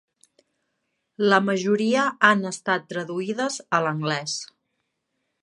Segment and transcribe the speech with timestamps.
[1.33, 4.41] La majoria han estat traduïdes a l'anglès.